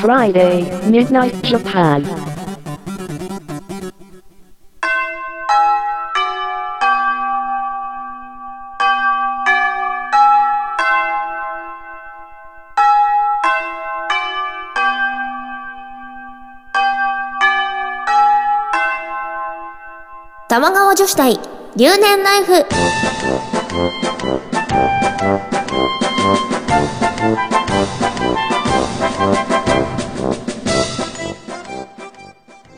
[0.00, 2.02] Friday, Midnight Japan.
[20.48, 21.40] 玉川女子大
[21.76, 22.64] 留年ナイフ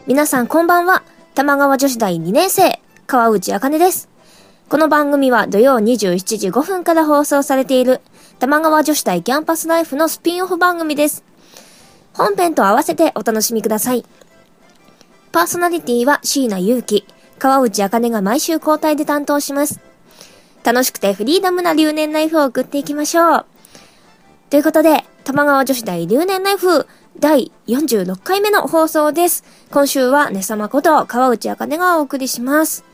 [0.06, 1.02] 皆さんこんばんは
[1.34, 4.09] 玉川女子大2年生川内茜です
[4.69, 8.01] この番組は土曜27時5分から放送されている
[8.38, 11.24] 玉川女子大キャンパスライフのスピンオフ番組です
[12.14, 14.05] 本編と合わせてお楽しみください
[15.33, 17.06] パーソナリティは椎名祐希
[17.38, 19.80] 川内茜が毎週交代で担当します。
[20.64, 23.47] 楽しくてフリーダムな留年ライフを送っていきましょう。
[24.50, 26.86] ということで、玉川女子大留年ライフ
[27.19, 29.42] 第46回目の放送です。
[29.70, 32.84] 今週はねさまこと川内茜がお送りします。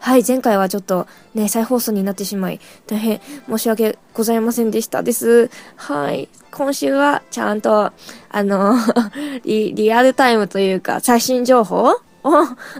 [0.00, 5.48] はい、前回はちょっとね、再放送になってしまい、大変申し訳ございませんでしたです。
[5.76, 6.28] はい。
[6.50, 7.90] 今週はちゃんと、
[8.28, 8.76] あの、
[9.44, 11.96] リリアルタイムというか、最新情報を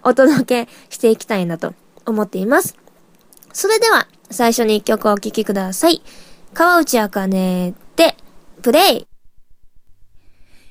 [0.02, 1.72] お届けしていきたいなと
[2.04, 2.76] 思っています。
[3.54, 6.02] それでは、最初に一曲をお聴きください。
[6.52, 8.16] 川内茜で、
[8.60, 9.13] プレイ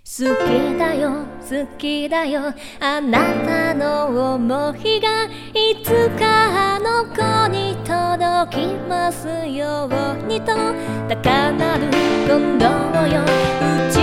[0.05, 2.53] 好きだよ好きだよ。
[2.81, 5.23] あなたの想いが
[5.53, 10.53] いつかあの子に届きますようにと。
[11.07, 11.87] 高鳴る
[12.27, 12.65] 今度
[13.07, 14.02] ようち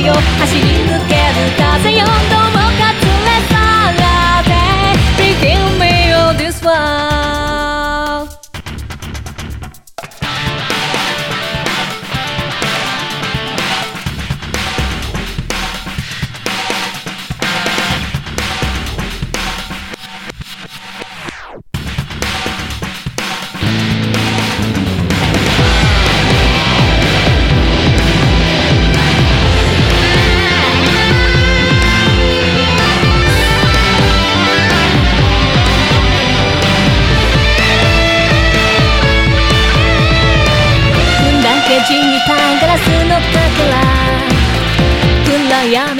[0.00, 0.14] よ。
[0.14, 1.20] 走り抜ける
[1.58, 2.29] 風よ。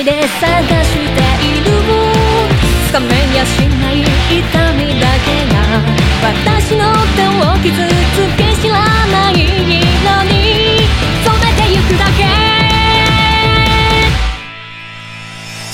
[0.00, 0.48] 闇で探
[0.84, 1.66] している
[2.88, 3.06] つかめ
[3.36, 5.60] やしない痛みだけが
[6.22, 6.80] 私の
[7.16, 10.88] 手を傷つけ知らないのに
[11.20, 12.24] 染めてゆくだけ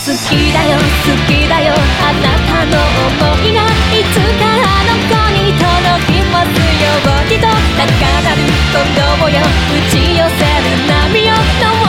[0.05, 2.75] 好きだよ好きだよあなたの
[3.19, 3.55] 想い。
[3.55, 3.62] が
[3.94, 5.62] いつかあの子に届
[6.11, 8.43] きますようにと高鳴る
[8.73, 8.82] 鼓
[9.23, 11.86] 動よ打ち寄せる波よ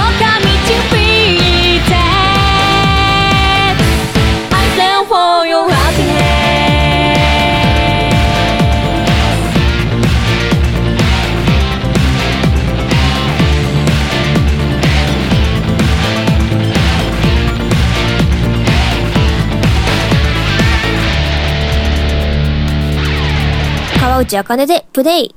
[24.18, 25.36] 川内あかねでプレイ。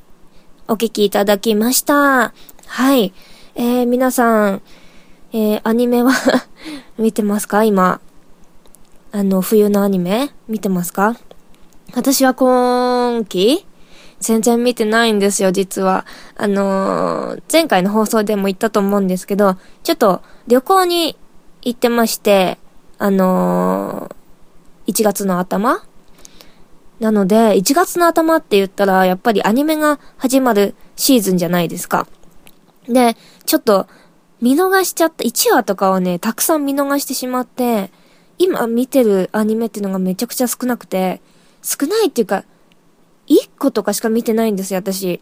[0.66, 2.32] お聞きいただきました。
[2.66, 3.12] はい。
[3.54, 4.62] えー、皆さん、
[5.34, 6.12] えー、アニメは
[6.96, 7.62] 見てますか？
[7.62, 8.00] 今。
[9.12, 10.30] あの、冬のアニメ？
[10.48, 11.14] 見てますか？
[11.94, 13.66] 私は今期
[14.18, 16.06] 全然見てないんですよ、実は。
[16.38, 21.18] あのー前回の放送でも言ったと思うんですけど、ちょっと旅行に
[21.60, 22.56] 行ってまして、
[22.98, 25.82] あのー1月の頭
[27.00, 32.06] なので、1月の頭って言ったら、やっぱりアニメが始まるシーズンじゃないですか。
[32.86, 33.16] で、
[33.46, 33.88] ちょっと、
[34.42, 37.90] 見逃しちゃった、1話とかはね、たくさん見逃してしまって、
[38.38, 41.22] 今見てるアニメっていうのがめちゃくちゃ少なくて、
[41.62, 42.44] 少ないっていうか、
[43.28, 45.20] 1個とかしか見てないんですよ、私。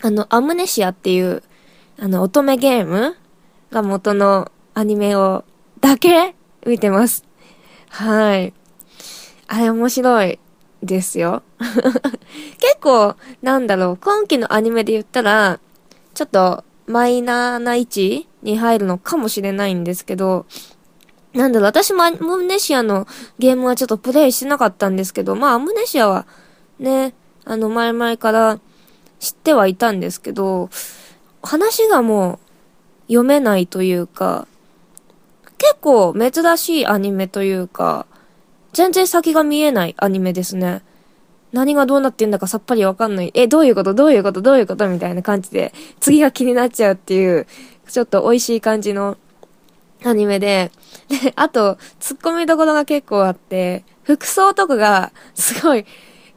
[0.00, 1.42] あの、アムネシアっていう、
[1.98, 3.14] あの、乙女ゲーム
[3.70, 5.44] が元のアニメを、
[5.80, 6.34] だけ
[6.66, 7.24] 見てます。
[7.90, 8.54] はい。
[9.48, 10.38] あれ面白い
[10.84, 11.42] ですよ。
[12.58, 15.60] 結構、なんだろう、今期のアニメで言ったら、
[16.14, 20.46] ちょっとマイナーな位置に入るのかもしれないんですけど、
[21.32, 23.06] なんだろう、私もアムネシアの
[23.38, 26.26] ゲームはちょっとプレイしてなかったんですけど、まあアムネシアは
[26.78, 27.14] ね、
[27.44, 28.60] あの前々から
[29.18, 30.70] 知ってはいたんですけど、
[31.42, 32.38] 話がもう
[33.08, 34.46] 読めないというか、
[35.58, 38.06] 結構珍しいアニメというか、
[38.74, 40.82] 全然先が見えないアニメですね。
[41.52, 43.30] 何がどうなってんだかさっぱりわかんない。
[43.32, 43.94] え、どういうこと？
[43.94, 44.42] どういうこと？
[44.42, 44.88] どういうこと？
[44.88, 47.46] みたいな感じで、次が気になっちゃうっていう、
[47.88, 49.16] ちょっと美味しい感じの
[50.04, 50.72] アニメで、
[51.08, 55.86] で、あと、突っ込みどころが結構あって、服装とかが、すごい、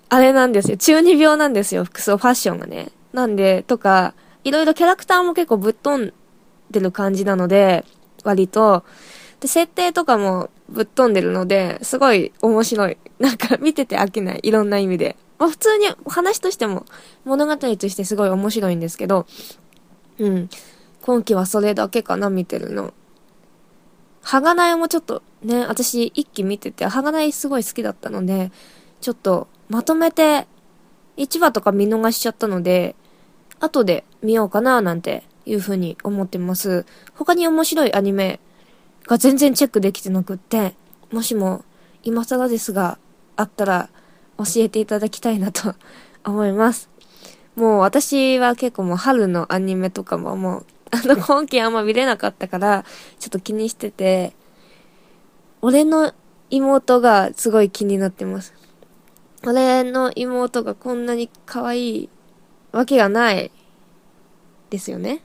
[0.09, 0.77] あれなんですよ。
[0.77, 2.89] 中二病なんですよ、服装、ファッションがね。
[3.11, 4.13] なんで、とか、
[4.43, 6.13] いろいろキャラクターも結構ぶっ飛ん
[6.69, 7.83] でる感じなので、
[8.23, 8.83] 割と、
[9.39, 12.97] で、設定とかもぶっ飛んでるので、すごい面白い。
[13.19, 14.39] なんか見てて飽きない。
[14.43, 15.15] いろんな意味で。
[15.39, 16.85] まあ普通に話としても
[17.23, 19.25] 物語としてすごい面白いんですけど、
[20.19, 20.49] うん。
[21.01, 22.93] 今期はそれだけかな、見てるの。
[24.21, 28.51] 鋼もちょっとね、私一期見てて、鋼すごい好きだったので、
[28.99, 30.47] ちょっとまとめて
[31.17, 32.95] 1話とか見逃しちゃったので、
[33.59, 36.85] 後で見ようかななんていう風に思ってます。
[37.13, 38.39] 他に面白いアニメ
[39.07, 40.75] が全然チェックできてなくって、
[41.11, 41.63] もしも
[42.03, 42.99] 今更ですが
[43.35, 43.89] あったら
[44.37, 45.75] 教えていただきたいなと
[46.25, 46.89] 思います。
[47.55, 52.85] もう私は結構もう春のアニメとかももう、あの今期あんま見れなかったから、
[53.19, 54.33] ちょっと気にしてて、
[55.61, 56.13] 俺の
[56.49, 58.53] 妹がすごい気になってます。
[59.45, 62.09] 俺の妹がこんなに可愛い
[62.71, 63.51] わけがない
[64.69, 65.21] ですよね。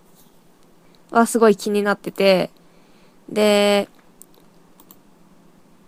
[1.10, 2.50] はすごい気になってて、
[3.28, 3.88] で、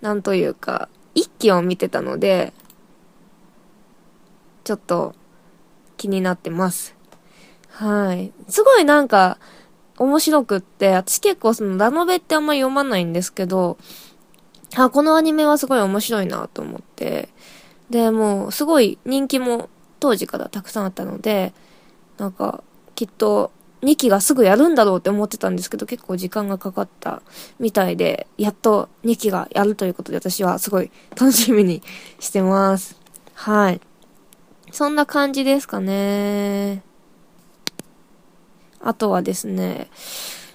[0.01, 2.53] なんというか、一期を見てたので、
[4.65, 5.15] ちょっと
[5.97, 6.95] 気になってます。
[7.69, 8.33] はい。
[8.49, 9.39] すごいなんか
[9.99, 13.79] 面白くって、私結構そのラノベってあんまり読まないんですけど、
[14.77, 17.29] あ、このアニメはすごい面白いなと思って、
[17.91, 19.69] で、もうすごい人気も
[20.01, 21.53] 当時からたくさんあったので、
[22.19, 22.63] なんか
[22.95, 23.53] きっと
[23.85, 27.23] 2期がすぐやるんだろうって思ってたんですけど、結構時間がかかった
[27.59, 31.83] みたいで、やっと2期がやるということで私はすごい楽しみに
[32.19, 32.99] してます。
[33.35, 33.81] はい。
[34.73, 36.83] そんな感じですかね。
[38.81, 39.89] あとはですね、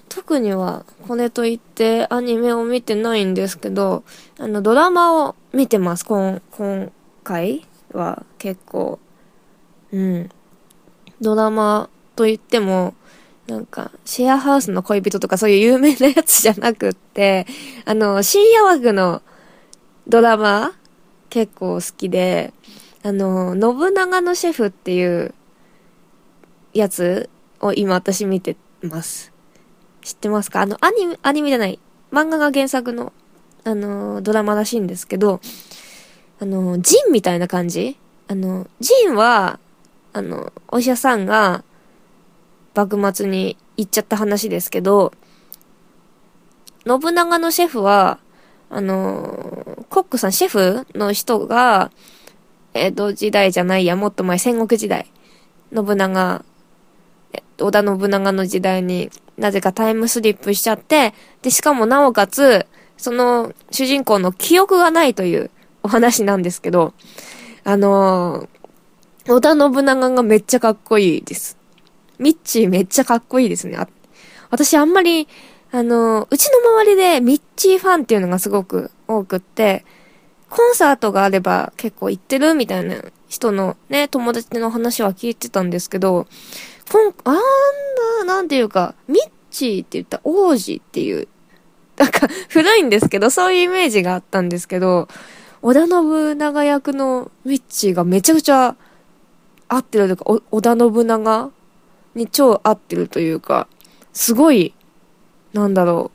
[0.08, 4.04] 特にはこれといってアニメを見てないんですけど、
[4.38, 8.98] あのドラマを見てます、今、今回は結構。
[9.92, 10.28] うん。
[11.20, 12.94] ドラマといっても、
[13.50, 17.46] なんか、シェアハウスの恋人とかそういう有名なやつじゃなくって、
[17.84, 19.22] あの、深夜枠の
[20.06, 20.72] ドラマ
[21.30, 22.54] 結構好きで、
[23.02, 25.34] あの、信長のシェフっていう
[26.72, 27.28] やつ
[27.60, 29.32] を今私見てます。
[30.02, 30.60] 知ってますか？
[30.60, 31.80] あの、アニメ、アニメじゃない。
[32.12, 33.12] 漫画が原作の、
[33.64, 35.40] あのドラマらしいんですけど、
[36.40, 37.96] あのジンみたいな感じ？
[38.28, 39.58] あの、ジンは、
[40.12, 41.64] あの、お医者さんが、
[42.74, 45.12] 幕末に行っちゃった話ですけど、
[46.86, 48.18] 信長のシェフは、
[48.68, 51.90] あの、コックさん、シェフの人が、
[52.72, 55.10] 江戸時代じゃないや、もっと前、戦国時代、
[55.74, 56.44] 信長、
[57.58, 65.50] 織田信長の時代になぜかタイムスリップしちゃって、で、しかもなおかつ、その主人公の記憶がないという
[65.82, 66.94] お話なんですけど、
[67.64, 68.60] あのー
[69.28, 71.59] 織田信長がめっちゃかっこいいです。
[72.20, 73.76] ミッチーめっちゃかっこいいですね。
[73.76, 73.88] あ
[74.50, 75.26] 私あんまり、
[75.72, 79.84] あのうちの周りでミッチーファンっていうのがすごく多くって、
[80.48, 82.96] コンサートがあれば結構行ってるみたいな
[83.28, 86.26] 人のね、友達の話は聞いてたんですけど、
[86.90, 91.28] こん、あんな、なんていうか、ミッチーって言った王子っていう、
[91.96, 95.06] なんか古いんですけど、そういうイメージがあったんですけど、
[95.62, 98.74] 織田信長役のミッチーがめちゃくちゃ
[99.68, 101.50] 合ってるというか、織田信長
[102.14, 103.68] に超合ってるというか、
[104.12, 104.74] すごい、
[105.52, 106.10] なんだろ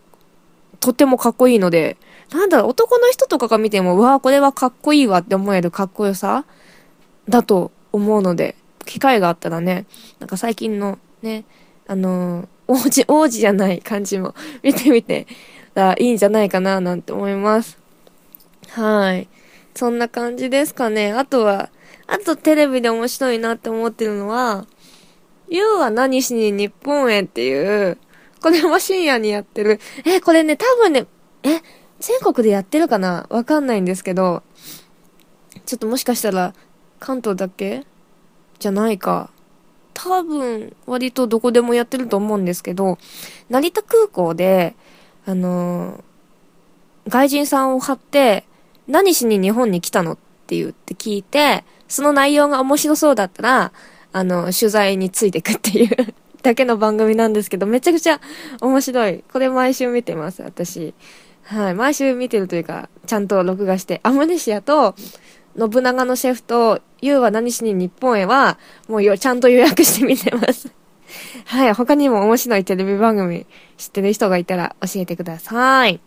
[0.73, 1.97] う、とてもかっこいいので、
[2.31, 6.45] なんだろう、男の人とかが見ても、わあ、これはかっこいいわって思えるかっこよさ
[7.29, 9.85] だと思うので、機会があったらね、
[10.19, 11.45] なんか最近のね、
[11.87, 14.33] あのー王子、王子じゃない感じも
[14.63, 15.27] 見てみて
[15.75, 17.77] らいいんじゃないかななんて思います。
[18.69, 19.27] はい。
[19.75, 21.11] そんな感じですかね。
[21.11, 21.69] あとは、
[22.07, 24.65] あとテレビで面白いなって思ってるのは、
[25.49, 27.97] ゆうは何しに日本へっていう、
[28.41, 29.79] これも深夜にやってる。
[30.05, 31.07] え、これね、多分ね、
[31.43, 31.61] え、
[31.99, 33.25] 全国でやってるかな？
[33.29, 34.43] わかんないんですけど、
[35.65, 36.53] ちょっともしかしたら、
[36.99, 37.85] 関東だけ？
[38.59, 39.29] じゃないか。
[39.93, 42.97] 多分、割とどこでもやってると思うんですけど、
[43.49, 44.75] 成田空港で、
[45.25, 46.03] あのー
[47.07, 48.45] 外人さんを張って、
[48.87, 50.13] 何しに日本に来たの？
[50.13, 53.71] って言って聞いて、その内容が面白そうだったら、
[54.15, 58.21] あの、取材についてくっていう だけの番組なんですけど、めちゃくちゃ
[58.61, 59.23] 面白い。
[59.29, 60.93] これ毎週見てます、私。
[61.43, 61.75] はい。
[61.75, 64.95] 毎週見てるというか、ちゃんと録画して、アムネシアと、
[65.59, 68.57] 信長のシェフと、ユウは何しに日本へは、
[68.87, 70.71] もうよ、ちゃんと予約して見てます。
[71.43, 71.73] はい。
[71.73, 73.45] 他にも面白いテレビ番組
[73.75, 75.99] 知ってる人がいたら教えてください。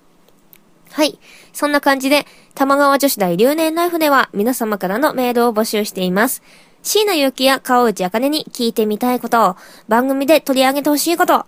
[0.92, 1.18] はい。
[1.52, 2.24] そんな感じで、
[2.54, 6.42] 玉川女子大留年ライフでは皆様からのメールを募集しています。
[6.82, 9.56] 椎名祐希や川内茜に聞いてみたいこと、
[9.88, 11.46] 番組で取り上げてほしいこと、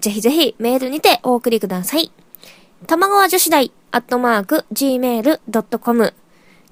[0.00, 2.12] ぜひぜひメールにてお送りください。
[2.86, 6.14] 玉川女子大、アットマーク、gmail.com。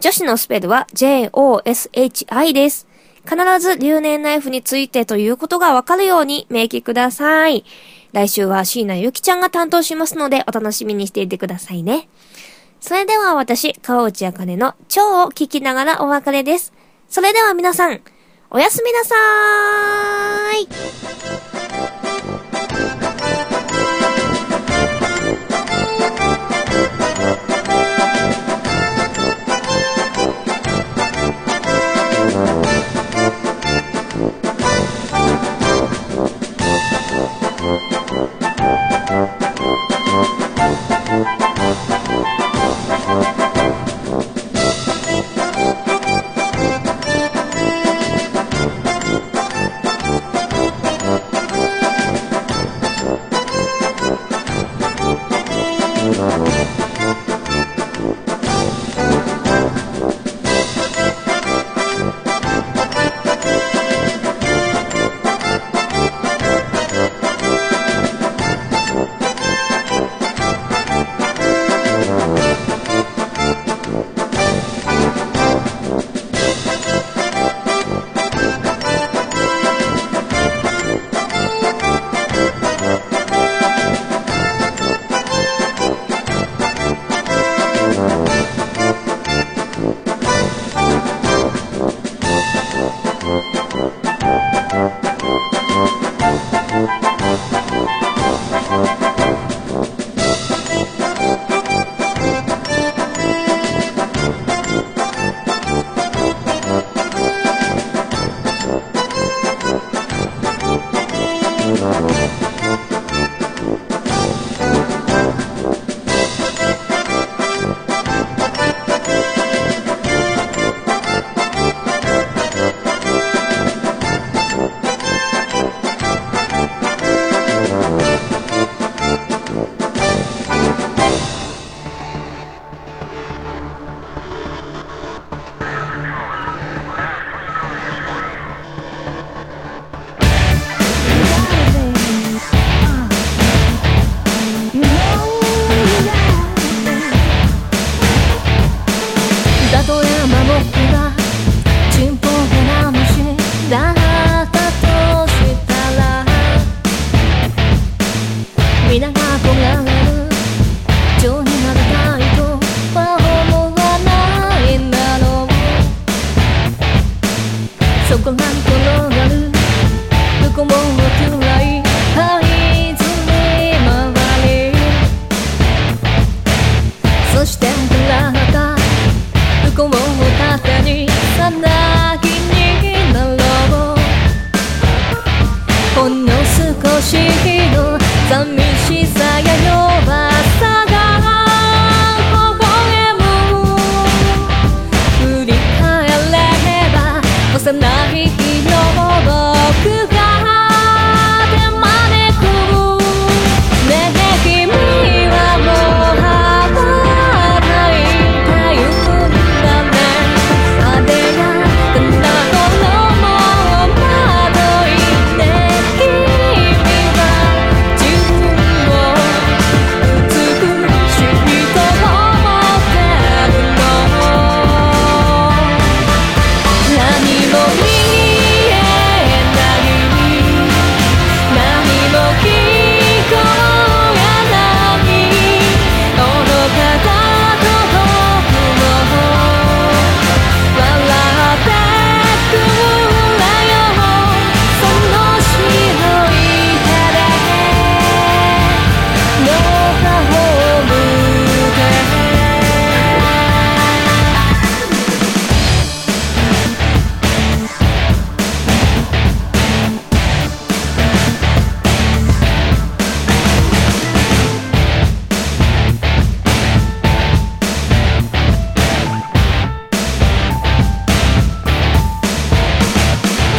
[0.00, 2.88] 女子のスペルは joshi です。
[3.25, 7.64] 必ず留年ナイフについてということがわかるように明記ください。
[8.12, 12.09] 来週は椎名ゆきちゃんが担当しますのでお楽しみにしていてくださいね。
[12.80, 16.73] それでは私、川内あかねの超を聞きながらお別れです。
[17.12, 18.00] それでは皆さん、
[18.50, 20.69] おやすみなさーい。
[41.12, 42.62] Thank you.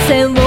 [0.07, 0.42] 在我。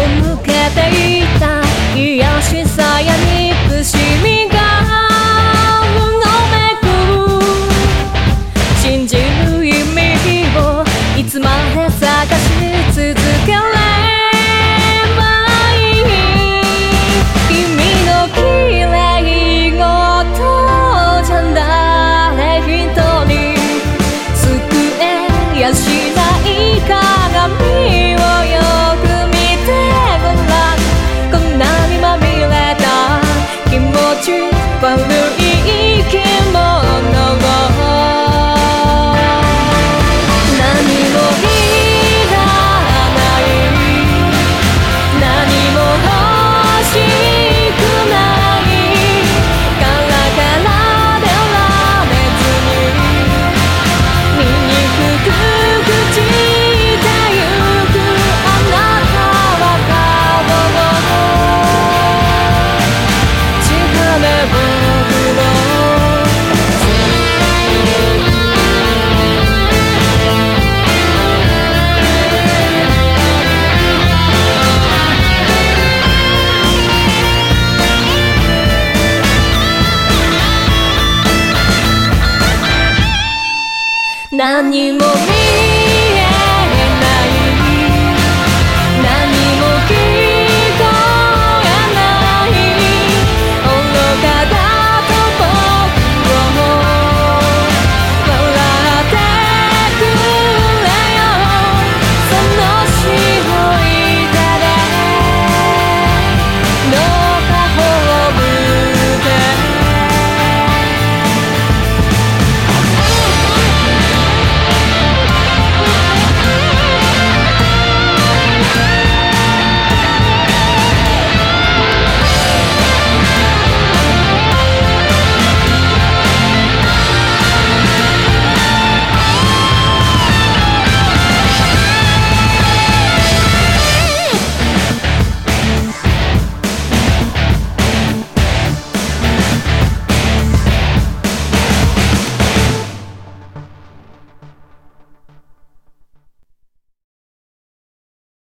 [84.47, 85.06] 何も